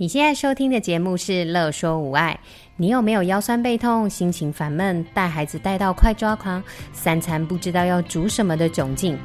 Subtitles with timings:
[0.00, 2.38] 你现在收听的节目是《乐说无碍》。
[2.76, 9.18] 你有没有腰酸背痛、心情烦闷、带孩子带到快抓狂、三餐不知道要煮什么的窘境？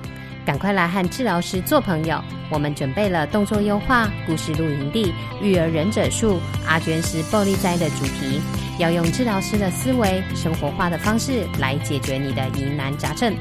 [0.44, 2.20] 赶快来和治疗师做朋友。
[2.50, 5.14] 我们准备了动作优化、故事露营地、
[5.44, 8.42] 育儿忍者术、阿娟师暴力灾的主题，
[8.80, 13.32] 要用治疗师的思维、生活化的方式来解决你的疑难杂症。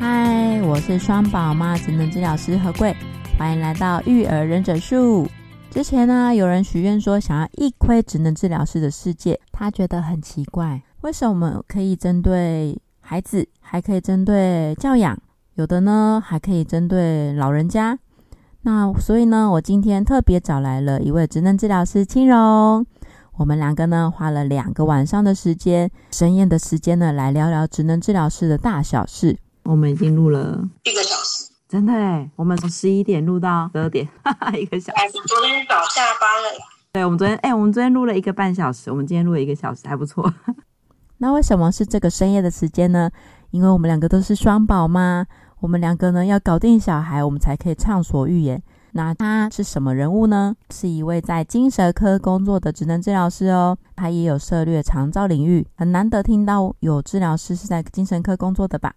[0.00, 2.96] 嗨，我是双宝妈职能治疗师何贵。
[3.36, 5.26] 欢迎来到育儿忍者术。
[5.68, 15.18] 之前呢，有人许愿说想要一窥职能治疗师的世界，他觉得很奇怪，为什么我们可以针对孩子，还可以针对教养，
[15.54, 17.98] 有的呢还可以针对老人家。
[18.62, 22.86] 那所以呢，我今天特别找来了一位职能治疗师青蓉，
[23.36, 29.36] 我们两个呢花了两个晚上的时间，深夜的时间呢来聊聊职能治疗师的大小事。
[29.64, 31.53] 我们已经录了一个小时。
[31.74, 35.18] 真的哎，我们从十一点录到十二点，哈哈，一个小时。
[35.18, 36.60] 我昨天早下班了。
[36.92, 40.32] 对，我们昨天，哎，我们昨天录了一个半小时，我们今天录了一个小时，还不错。
[41.18, 43.10] 那为什么是这个深夜的时间呢？
[43.50, 45.26] 因为我们两个都是双宝妈，
[45.58, 48.62] 我们两个呢要搞定小孩，我们才可以畅所欲言。
[48.92, 50.54] 那他是什么人物呢？
[50.70, 58.94] 是一位在精神科工作的职能治疗师哦，他也有涉猎长照领域，很难得听到有治疗师是在精神科工作的吧。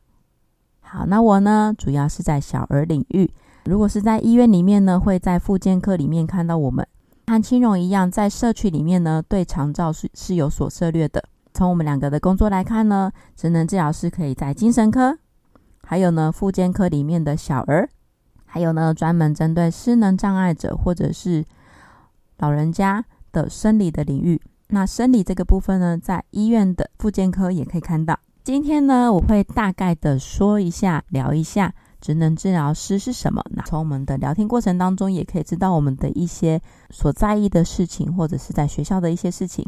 [0.89, 3.29] 好，那我呢，主要是在小儿领域。
[3.65, 6.87] 如果是在医院里面呢，会在复健科里面看到我们。
[7.27, 11.21] 和青蓉一样，在社区里面呢，对长照是是有所涉猎的。
[11.53, 15.17] 从我们两个的工作来看呢，职能治疗师可以在精神科，
[15.83, 17.89] 还有呢，复健科里面的小儿，
[18.45, 21.43] 还有呢，专门针对失能障碍者或者是
[22.37, 24.41] 老人家的生理的领域。
[24.69, 28.17] 那生理这个部分呢，在医院的复健科也可以看到。
[28.47, 33.43] 今天呢，我会大概的说一下，聊一下职能治疗师是什么。
[33.49, 39.65] 那从我们的聊天过程当中，也可以知道我们的一些所在意的事情，或者是在学校的一些事情。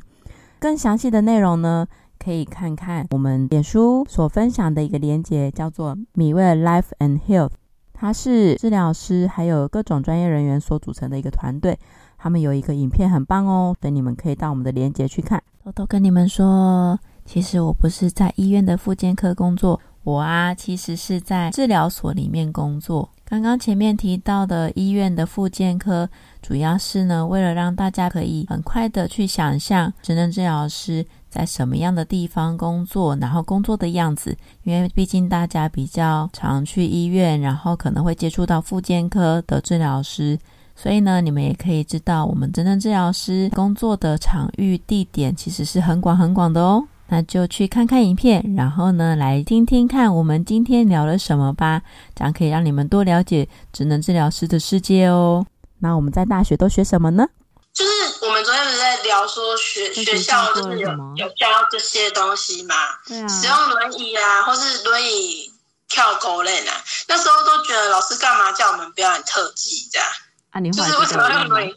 [0.59, 1.85] 更详细的内容呢，
[2.17, 7.51] 可以看看我们脸书所分享的一个连结，叫做米味 Life and Health。
[7.91, 11.77] 它是治疗师还有各种专业人员所组成的一个团队。
[12.17, 15.43] 他们有一个影片很棒哦，等你们可以到我们的连结去看。
[15.65, 16.97] 偷偷跟你们说。
[17.31, 23.07] 其实我不是在医院的复健科工作，我啊其实是在治疗所里面工作。
[23.23, 26.09] 刚刚前面提到的医院的复健科，
[26.41, 34.35] 主要是呢为了让大家可以很快的去想象职能治疗师在什么样的地方工作，然后工作的样子。
[34.63, 40.35] 因为毕竟大家比较常去医院，然后可能会接触到复健科的治疗师，
[40.75, 46.83] 所以呢你们也可以知道，我们职能治疗师工作的场域地点其实是很广很广的哦。
[47.09, 51.81] 那就去看看影片，然后呢，来听听看我们今天聊了什么吧，
[52.15, 55.45] 这样可以让你们多了解职能治疗师的世界哦。
[55.79, 57.25] 那我们在大学都学什么呢？
[57.73, 62.75] 就是我们昨天不是在聊说学学校就是有有教这些东西嘛？
[63.07, 63.27] 对啊。
[63.27, 65.51] 使用轮椅啊，或是轮椅
[65.87, 66.73] 跳狗链啊，
[67.07, 70.07] 那时候都觉得老师干嘛叫我们表演特技这样？
[70.51, 71.73] 啊，你就是为什么要用轮椅？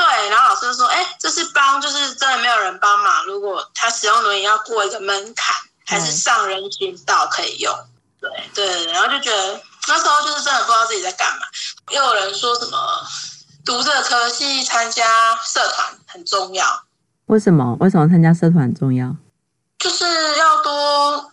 [0.00, 3.26] 对，然后老师就说：“哎，这是帮，就是真的没有人帮忙。
[3.26, 7.70] 如果他使用轮椅要过一个门槛，还是上人行道可以用。
[8.18, 11.42] 对”对对，然后就觉得那时候就是真的不知道自己在干嘛。
[11.90, 12.78] 又有人说什么
[13.62, 16.82] 读这个科系参加社团很重要。
[17.26, 17.76] 为什么？
[17.78, 19.14] 为什么参加社团很重要？
[19.78, 21.30] 就是要多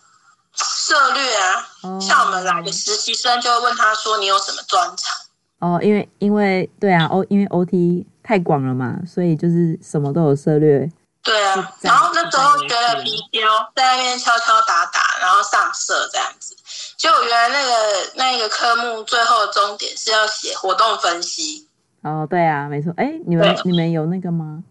[0.54, 1.68] 涉略啊。
[1.84, 5.16] 哦、像我们来的实习生就会问他说：“你有什么专长？”
[5.60, 8.04] 哦，因为因为对啊，O 因为 OT。
[8.28, 10.86] 太广了嘛，所以就是什么都有涉略。
[11.22, 16.54] 对啊，然后那时候学了皮雕，在那边敲敲打打，然后上色这样子。
[16.98, 17.72] 就原来那个
[18.16, 21.66] 那个科目最后的终点是要写活动分析。
[22.02, 22.92] 哦，对啊，没错。
[22.98, 24.62] 哎，你们你们有那个吗？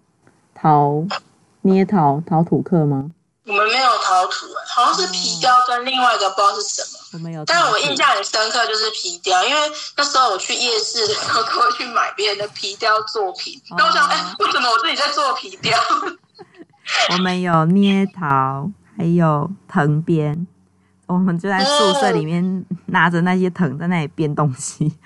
[0.53, 1.03] 陶
[1.61, 3.09] 捏陶陶土课吗？
[3.47, 6.99] 我们没有陶土，好像是皮雕跟另外一个不知道是什么。
[7.13, 13.61] 我没有，但是我印象很深刻，就是皮雕，因为那时候我去夜市的时候，都会去买别人的皮雕作品。
[13.69, 15.79] 然后我想，哎，为什么我自己在做皮雕？
[17.11, 20.45] 我们有捏陶，还有藤编，
[21.05, 24.93] 我们就在宿舍里面拿着那些藤在那里编东西。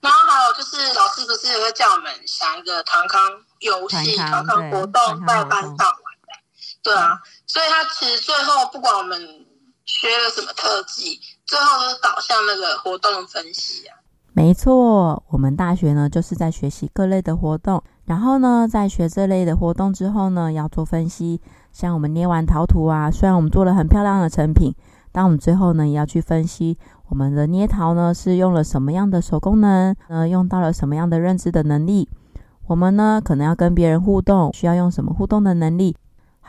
[0.00, 3.22] 然后还有就是老师不是也会叫我们想一个团康
[3.58, 5.89] 游戏、团康活动在班上？
[6.82, 9.18] 对啊，所以他其实最后不管我们。
[9.86, 13.98] 学了什么特技，最后都是导向那个活动分析啊。
[14.32, 21.40] 没错，我们大学呢就是在学习各类的活动，然后呢，在学这类的活动之后呢，要做分析。
[21.72, 24.72] 像我们捏完陶土啊，虽然我们做了很漂亮的成品，
[25.10, 26.78] 但我们最后呢，也要去分析
[27.08, 32.08] 我们的捏陶呢是用了什么样的手功能，呃，用到了什么样的认知的能力。
[32.68, 35.96] 我们呢可能要跟别人互动，需要用什么互动的能力？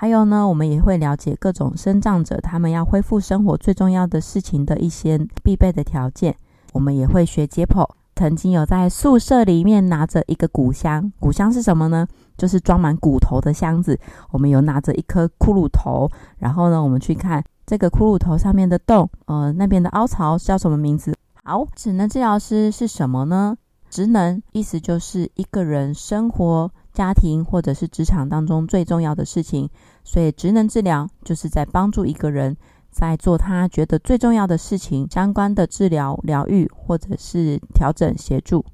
[0.01, 6.35] 还有呢，我们也会了解各种身障者他们要恢复生活最重要的事情的一些必备的条件。
[6.73, 7.87] 我们也会学解剖。
[8.15, 12.07] 曾经有在宿舍里面拿着一个骨箱，骨箱是什么呢？
[12.35, 13.95] 就是装满骨头的箱子。
[14.31, 16.09] 我们有拿着一颗骷髅头，
[16.39, 21.13] 然后呢，我们去看这个骷髅头上面的洞，呃，那边的凹槽叫什么名字？
[21.43, 23.55] 好，职能治疗师是什么呢？
[23.91, 29.69] 职能意思就是一个人生活、家庭或者是职场当中最重要的事情，
[30.03, 32.55] 所以职能治疗就是在帮助一个人。
[32.93, 38.65] 在做他觉得最重要的事情相关的治疗、疗愈或者是调整协助。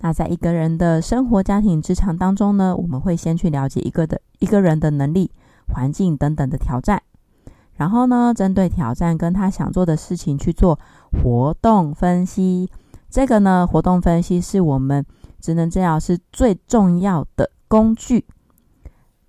[0.00, 5.30] 那在一个人的生活、家庭、职场当中呢，我们会先去了解一个的一个人的能力、
[5.72, 7.00] 环境等等的挑战，
[7.76, 10.76] 然后呢，针对挑战跟他想做的事情去做
[11.22, 12.68] 活动分析。
[13.08, 15.06] 这个呢，活动分析是我们
[15.40, 18.26] 职能治疗师最重要的工具。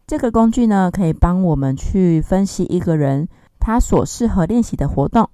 [0.10, 3.28] 这个工具呢，可以帮我们去分析一个人。
[3.60, 5.30] 他所适合练习的活动，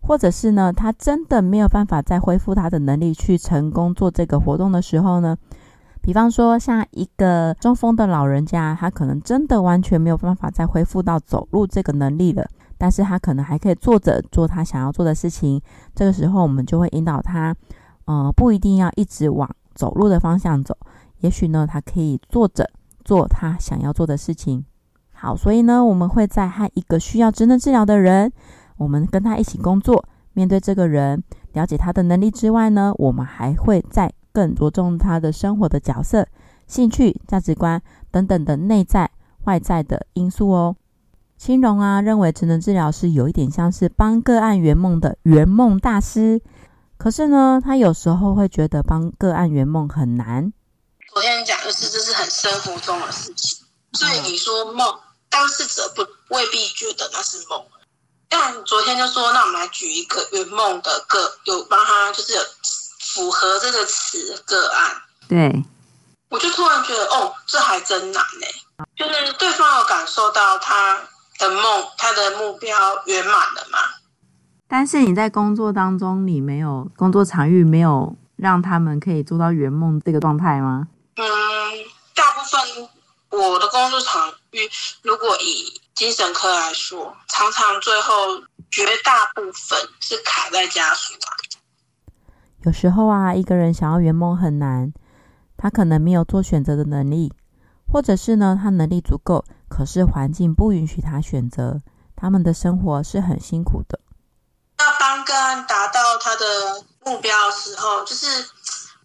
[0.00, 5.36] 或者是呢，他真的没有办法再恢复他的能力去成功做这个活动的时候呢，
[6.00, 12.46] 比方说像一个中风的老人家，他可能真的完全没有办法再恢复到走路这个能力了，
[12.78, 15.60] 但是他可能还可以坐着做他想要做的事情。
[15.96, 17.52] 这个时候，我们就会引导他，
[18.04, 20.76] 呃，不一定要一直往走路的方向走，
[21.18, 22.70] 也许呢，他可以坐着
[23.02, 24.64] 做他想要做的事情。
[25.12, 28.32] 好，所以呢，我们会在和一个需要职能治疗的人，
[28.76, 31.22] 我们跟他一起工作，面对这个人，
[31.52, 36.26] 了解他的能力之外呢，我们还会再更着重他的生活的角色、
[36.66, 39.10] 兴趣、价值观等等的内在、
[39.44, 40.74] 外在的因素哦。
[41.36, 46.40] 青龙啊，认为职能治疗师有一点像是帮个案圆梦的圆梦大师，
[46.96, 50.52] 可是呢，他有时候会觉得帮个案圆梦很难。
[51.12, 53.58] 昨天讲的是，这是很生活中的事情，
[53.92, 54.98] 所以你说梦。
[55.28, 57.64] 当事者不未必觉得那是梦，
[58.28, 62.42] 但昨天就说，那我们来举一个圆梦的个，有帮他就是有
[63.00, 65.02] 符合这个词的个案。
[65.26, 65.64] 对，
[66.28, 68.86] 我就突然觉得，哦，这还真难呢。
[68.94, 71.02] 就是对方有感受到他
[71.38, 73.78] 的梦，他的目标圆满了吗？
[74.68, 80.88] 但是你在工作当中，你没有工作场域没有让他们可以做到圆梦这个状态吗？
[81.16, 81.24] 嗯，
[82.14, 82.88] 大部分
[83.30, 84.70] 我的工作场域。
[85.02, 88.14] 如果以精神科来说，常常最后
[88.70, 91.30] 绝大部分是卡在家属啊。
[92.64, 94.92] 有时候啊，一个人想要圆梦很难，
[95.56, 97.32] 他可能没有做选择的能力，
[97.92, 101.80] 或者是呢，他能力足够，可是环境不允许他选择，
[102.14, 103.98] 他们的生活是很辛苦的。
[104.78, 108.26] 要帮个案达到他的目标的时候，就是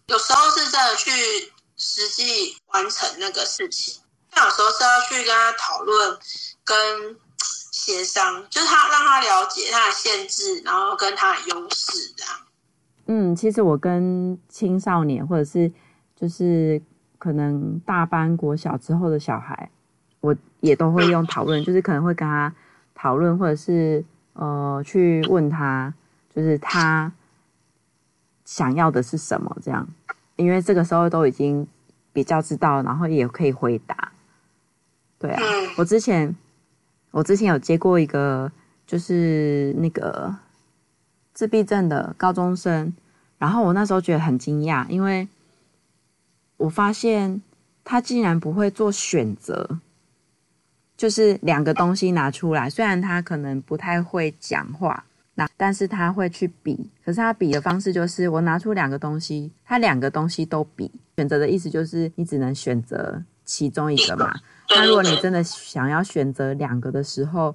[0.06, 4.02] 有时候是真的去实际完成那个事情。
[4.36, 6.18] 有时候是要去跟他讨论、
[6.62, 12.34] 跟协商，就是他让他了解他的限制，然后跟他的优势这样。
[13.06, 15.72] 嗯，其实我跟青少年或者是
[16.14, 16.80] 就是
[17.16, 19.70] 可能大班国小之后的小孩，
[20.20, 22.54] 我也都会用讨论，就是可能会跟他
[22.94, 24.04] 讨论，或者是
[24.34, 25.92] 呃去问他，
[26.36, 27.10] 就是他
[28.44, 29.88] 想要的是什么这样，
[30.38, 31.66] 因为这个时候都已经
[32.12, 34.12] 比较知道，然后也可以回答。
[35.18, 35.42] 对啊，
[35.76, 36.34] 我之前
[37.10, 38.50] 我之前有接过一个，
[38.86, 40.34] 就是那个
[41.34, 42.94] 自闭症的高中生，
[43.36, 45.26] 然后我那时候觉得很惊讶，因为
[46.56, 47.42] 我发现
[47.84, 49.80] 他竟然不会做选择，
[50.96, 55.04] 就是两个东西拿出来，虽然他可能不太会讲话，
[55.38, 64.34] 那但是他会去比，可是他比的方式就是我拿出两个东西，他两个东西都比，选择的意思就是你只能选择其中一个嘛。
[64.70, 67.54] 那如果你真的想要选择两个的时候，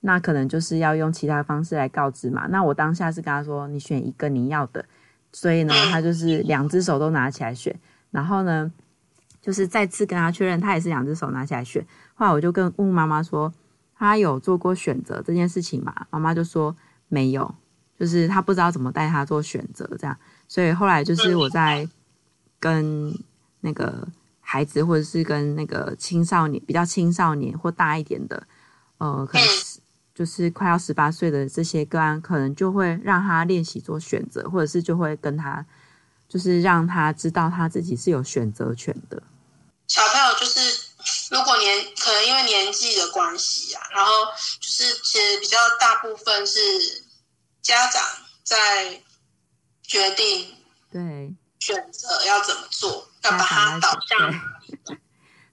[0.00, 2.46] 那可能就是要用其他方式来告知嘛。
[2.48, 4.82] 那我当下是跟他说，你选一个你要的，
[5.30, 7.78] 所以呢，他就是两只手都拿起来选。
[8.10, 8.72] 然后呢，
[9.42, 11.86] 就是再次跟他确认，他也是两只手拿起来选。
[12.14, 13.52] 后来我就跟问妈妈说，
[13.94, 16.06] 他有做过选择这件事情嘛？
[16.08, 16.74] 妈妈就说
[17.08, 17.54] 没有，
[17.98, 20.16] 就是他不知道怎么带他做选择这样。
[20.46, 21.88] 所以后来就是我在
[22.58, 23.12] 跟
[23.60, 24.08] 那个。
[24.50, 28.46] 孩子，或者是跟那个青少年，比较青少年或大一点的，
[28.96, 29.46] 呃，可能
[30.14, 35.66] 就是快要十八岁的这些个案，可能就会让他练习做选择，或者是就会跟他，
[36.26, 39.22] 就是让他知道他自己是有选择权的。
[39.86, 40.88] 小朋友就是，
[41.30, 44.10] 如果果年可能因为年纪的关系啊，然后
[44.58, 46.58] 就是其实比较大部分是
[47.60, 48.02] 家长
[48.42, 49.02] 在
[49.82, 50.54] 决定，
[50.90, 54.30] 对，选择要怎么做，要把它导向
[54.86, 54.98] 对，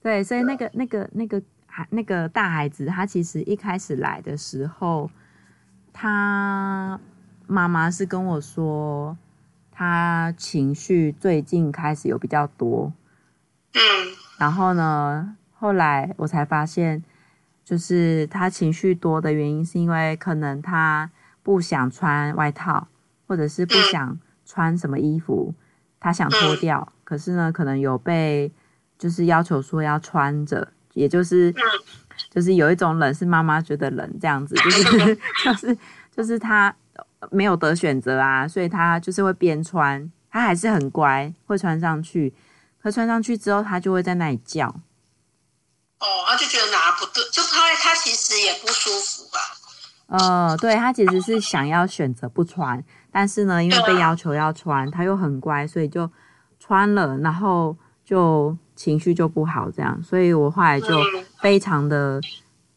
[0.02, 5.10] 对，所以那个那个那个孩那个大孩子，他其实一开始来的时候，
[5.92, 6.98] 他
[7.46, 9.14] 妈妈是跟我说，
[9.70, 12.94] 他情绪最近开始有比较多，
[13.74, 17.02] 嗯，然后呢，后来我才发现，
[17.64, 21.10] 就是他情绪多的原因，是因为可能他
[21.42, 22.88] 不想穿外套，
[23.26, 25.54] 或者是不想穿什么衣服，
[25.98, 28.52] 他想脱掉，可是呢，可能有被
[28.98, 31.54] 就是要求说要穿着，也就是
[32.30, 35.78] 就是有一种冷是妈妈觉得冷这样子，就是 就是
[36.14, 36.74] 就是他
[37.30, 42.32] 没有得选择啊，所以他就是会边穿，他还是很乖，会穿上去，
[42.82, 44.74] 可穿上去之后，他就会在那里叫。
[46.36, 49.40] 就觉得哪不对，就他他其实也不舒服吧？
[50.08, 56.08] 呃，对，他其实是想要选择不穿，但是呢，因为被要求要穿，他又很乖，所以就
[56.60, 60.00] 穿了，然后就情绪就不好，这样。
[60.02, 61.02] 所以我后来就
[61.40, 62.20] 非常的，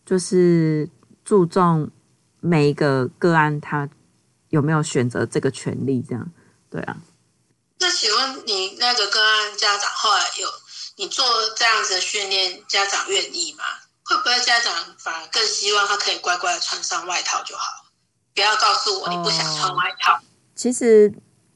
[0.05, 0.89] 就是
[1.23, 1.91] 注重
[2.39, 3.87] 每一个个案他
[4.49, 6.31] 有没有选择这个权利，这样。
[6.71, 6.97] 对啊。
[7.79, 10.47] 那请问你那个个案家长后来有？
[10.99, 11.25] 你做
[11.55, 13.63] 这样子的训练，家长愿意吗？
[14.03, 17.85] 会不会家长反而更希望他可以乖乖的穿上外套就好？
[18.35, 20.15] 不要告诉我你不想穿外套。
[20.15, 20.19] 哦，
[20.55, 21.13] 其实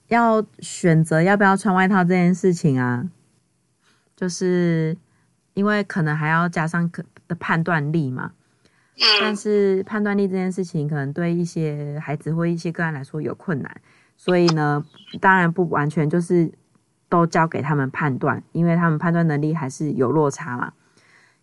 [0.08, 3.04] 要选择要不要穿外套这件事情啊，
[4.16, 4.96] 就是
[5.56, 8.32] 因为可能还要加上可的判断力嘛。
[8.96, 9.04] 嗯。
[9.20, 13.82] 但是判断力这件事情，可能对一些孩子或一些个案来说有困难，
[14.16, 14.86] 所以呢，
[15.20, 16.50] 当然不完全就是。
[17.14, 20.74] 都交给他们判断，因为他们判断能力还是有落差嘛。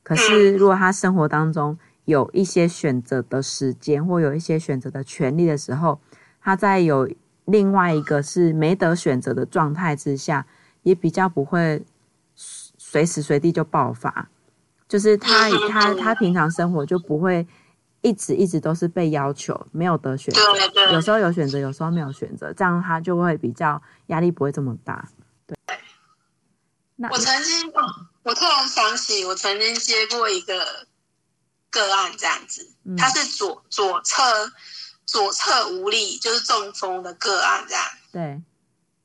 [0.03, 6.01] 可是，如果他生活当中有一些选择的时间，或有一些选择的权利的时候，
[6.41, 7.09] 他在有
[7.45, 10.45] 另外一个是没得选择的状态之下，
[10.83, 11.85] 也比较不会
[12.35, 14.29] 随时随地就爆发。
[14.89, 17.47] 就是他他他平常生活就不会
[18.01, 20.41] 一直一直都是被要求，没有得选择。
[20.93, 25.09] 有时候有选择，有时候没有选择，这样他就会比较压力不会这么大。
[27.11, 27.73] 我曾经，
[28.23, 30.87] 我突然想起，我曾经接过一个
[31.71, 34.53] 个案，这样子，他是左左侧
[35.07, 37.85] 左侧无力，就是中风的个案，这样。
[38.13, 38.43] 对，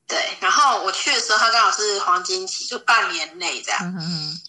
[0.06, 0.36] 对。
[0.40, 3.80] 然后我去的时候，他刚好是黄金期，就半年内这样。
[3.82, 4.40] 嗯嗯。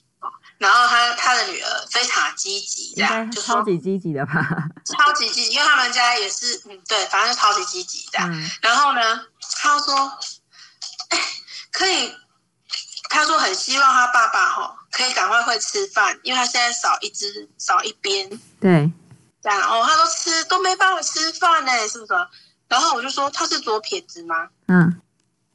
[0.57, 4.33] 然后他他的女儿非常积极，这样，就超级积极的吧？
[4.85, 8.27] 超级积极，因为他们家也是，嗯，对，反正就超级积极这样。
[8.33, 9.23] 嗯、然后呢，
[9.61, 9.95] 他说，
[11.09, 11.19] 哎，
[11.71, 12.15] 可以。
[13.09, 18.29] 他说很希望他爸爸哈可以赶快会吃饭，因为他现在少一只少一边。
[18.59, 18.91] 对，
[19.41, 22.13] 这样哦，他说吃都没办法吃饭呢，是不是？
[22.67, 24.49] 然后我就说他是左撇子吗？
[24.67, 25.01] 嗯，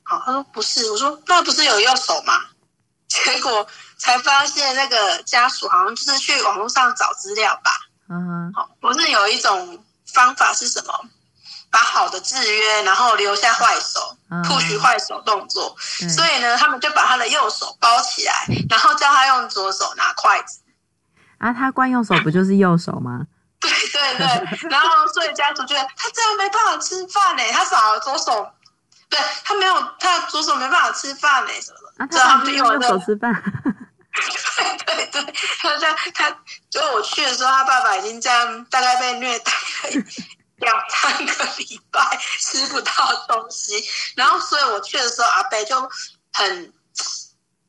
[0.02, 0.90] 好，他说不是。
[0.90, 2.40] 我说那不是有右手吗？
[3.06, 3.66] 结果
[3.98, 7.70] 才发现那个家属好像就是去网络上找资料吧。
[8.08, 11.04] 嗯哼，好，不是有一种方法是什么？
[11.72, 15.74] 把好的制约，然后留下坏手，不许坏手动作。
[16.14, 20.60] 所以呢，他们就把他的右手包起来，然后叫他用左手拿筷子。
[21.38, 23.26] 啊，他惯用手不就是右手吗？
[23.58, 24.68] 对对对。
[24.68, 28.46] 然后，所以家族觉得他这样没办法吃饭呢，他少了左手，
[29.08, 32.04] 对他没有，他左手没办法吃饭呢，什么的。
[32.04, 33.32] 啊，他们就用右手吃饭。
[34.84, 36.30] 对对对，他这样，他
[36.68, 40.04] 就我去的时候，他爸爸已经这样，大概被虐待了。
[40.62, 42.92] 两三个礼拜吃不到
[43.28, 43.84] 东西，
[44.16, 45.76] 然后所以我去的时候，阿贝就
[46.32, 46.72] 很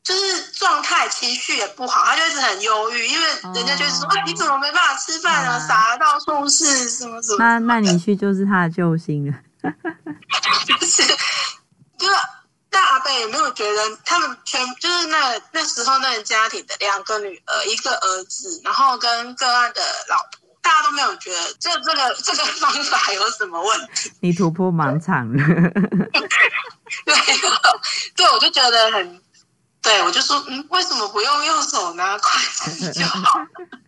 [0.02, 5.66] 就是状态、情绪也不好，他就一直很忧郁，因为人家就是说：“啊，你怎么没办法吃饭呢？
[5.66, 9.38] 洒到处是什么什么。”那那你去就是他的救星了。
[10.66, 11.02] 就是，
[11.96, 12.06] 就
[12.70, 20.43] 那阿贝有没有觉得他们全就是那那时候那个家庭的两个女儿，一个儿子，然后跟个案的老婆。
[20.84, 24.12] 都没有觉得这这个这个方法有什么问题？
[24.20, 25.42] 你突破盲场了。
[27.04, 27.14] 对，
[28.14, 29.22] 对，我就觉得很，
[29.82, 33.40] 对我就说，嗯，为什么不用右手拿筷子就好？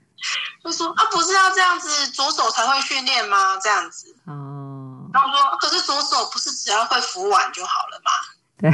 [0.65, 3.59] 就说啊，不是要这样子，左手才会训练吗？
[3.63, 4.17] 这样子。
[4.25, 5.09] 哦。
[5.13, 8.11] 然后说，可是左手不是只要会扶碗就好了吗？
[8.59, 8.71] 对，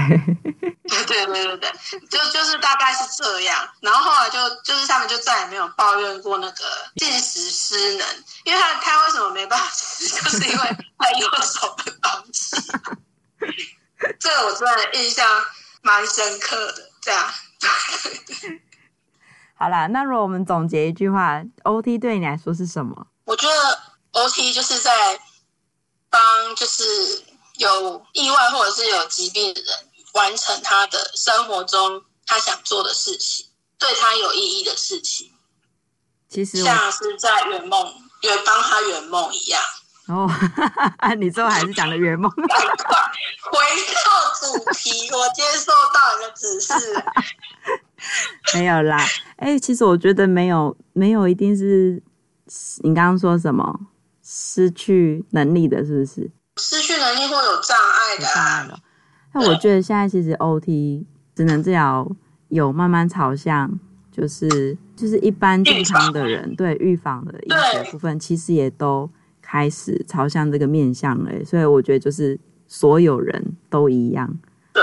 [1.06, 1.72] 对对对对对，
[2.08, 6.64] 就就是大概是这样，然后后来就就是他们就再也没有抱怨过那个
[6.96, 8.06] 进食失能，
[8.44, 12.56] 因为他他为什么没办法吃，就是因为他右手的东西，
[14.20, 15.26] 这个我真的印象
[15.82, 16.90] 蛮深刻的。
[17.00, 17.34] 这样。
[19.56, 23.08] 好啦，那如果我们总结一句话，OT 对你来说是什么？
[23.24, 23.80] 我觉得
[24.12, 25.18] OT 就是在
[26.08, 26.20] 帮
[26.54, 27.24] 就是
[27.56, 29.72] 有意外或者是有疾病的人
[30.12, 33.46] 完成他的生活中他想做的事情，
[33.78, 35.30] 对他有意义的事情。
[36.28, 39.62] 其实像是在圆梦，圆帮他圆梦一样。
[40.08, 40.28] 哦，
[41.20, 42.30] 你最后还是讲了圆梦。
[42.30, 43.58] 快回
[44.04, 46.74] 到主题，我接受到你的指示。
[48.54, 48.98] 没有啦，
[49.36, 52.02] 哎、欸，其实我觉得没有，没有一定是
[52.82, 53.78] 你刚刚说什么
[54.24, 56.30] 失去能力的，是不是？
[56.56, 58.80] 失去能力会有障碍的、啊。
[59.32, 62.10] 那我觉得现在其实 OT 只能治疗
[62.48, 63.78] 有慢慢朝向。
[64.14, 69.08] 就是就是一般健康的人对预防的医学部分，其实也都
[69.40, 74.38] 开始朝向这个面向了，所以我觉得就是所有人都一样。
[74.74, 74.82] 对，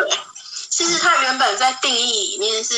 [0.72, 2.74] 其实他原本在定义里面是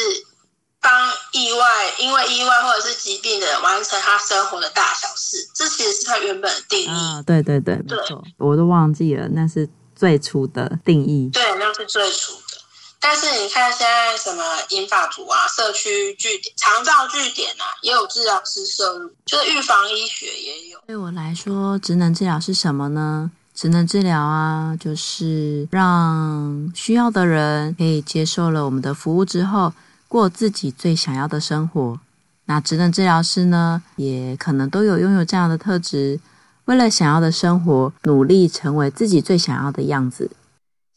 [0.81, 0.91] 帮
[1.31, 6.87] 意外，因为意外或者是疾病的人完成他生活的大小事，这其实是他原本的定义。
[6.87, 9.69] 啊，对对对，没错，我都忘记了，那是
[10.01, 11.29] 最初的定义。
[11.31, 12.57] 对，那是最初的。
[12.99, 20.79] 但是你看，现在什么英法族啊、社区据点、长照据点啊，也有治疗师摄入，就是预防医学也有。
[20.87, 23.29] 对我来说，职能治疗是什么呢？
[23.53, 29.71] 职能治疗啊，就是让需要的人可以接受了我们的服务之后，
[30.07, 31.99] 过自己最想要的生活。
[32.45, 36.19] 那职能治疗师呢，也可能都有拥有这样的特质，
[36.65, 40.31] 为了想要的生活，努力成为自己最想要的样子。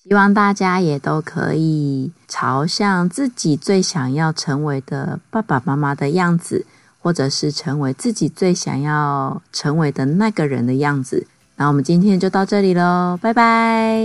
[0.02, 6.66] 希望大家也都可以朝向自己最想要成为的爸爸妈妈的样子，
[7.00, 11.26] 或者是成为自己最想要成为的那个人的样子。
[11.56, 13.96] 那我们今天就到这里喽，拜拜！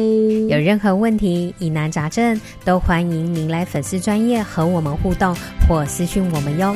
[0.47, 5.35] 有任何问题、疑难杂症，都欢迎您来粉丝专业和我们互动
[5.67, 6.75] 或私讯我们哟。